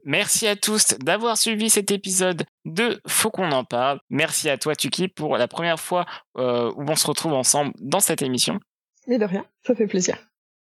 Merci 0.04 0.46
à 0.46 0.56
tous 0.56 0.94
d'avoir 0.98 1.36
suivi 1.36 1.70
cet 1.70 1.90
épisode 1.90 2.44
de 2.64 3.00
Faut 3.06 3.30
qu'on 3.30 3.52
en 3.52 3.64
parle. 3.64 4.00
Merci 4.08 4.48
à 4.48 4.58
toi 4.58 4.74
Tuki 4.74 5.08
pour 5.08 5.36
la 5.36 5.48
première 5.48 5.78
fois 5.78 6.06
euh, 6.38 6.72
où 6.76 6.84
on 6.88 6.96
se 6.96 7.06
retrouve 7.06 7.34
ensemble 7.34 7.72
dans 7.78 8.00
cette 8.00 8.22
émission. 8.22 8.58
Mais 9.06 9.18
de 9.18 9.24
rien, 9.24 9.44
ça 9.66 9.74
fait 9.74 9.86
plaisir. 9.86 10.16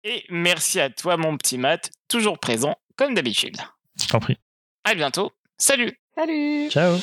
Et 0.04 0.24
merci 0.28 0.80
à 0.80 0.90
toi 0.90 1.16
mon 1.16 1.36
petit 1.36 1.58
Matt, 1.58 1.90
toujours 2.08 2.38
présent 2.38 2.76
comme 2.96 3.14
d'habitude. 3.14 3.56
Je 4.00 4.06
t'en 4.06 4.20
prie. 4.20 4.38
À 4.84 4.94
bientôt. 4.94 5.32
Salut 5.56 5.98
Salut 6.16 6.70
Ciao 6.70 6.98